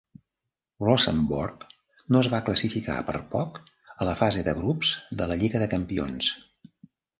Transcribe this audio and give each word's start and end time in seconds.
Rosenborg 0.85 1.65
no 2.15 2.21
es 2.25 2.29
va 2.35 2.39
classificar 2.47 2.97
per 3.11 3.15
poc 3.35 3.61
a 3.93 4.09
la 4.11 4.17
fase 4.25 4.47
de 4.51 4.57
grups 4.63 4.97
de 5.23 5.31
la 5.35 5.41
Lliga 5.45 5.65
de 5.67 5.71
Campions. 5.77 6.35